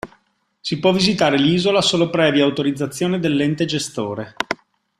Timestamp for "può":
0.79-0.91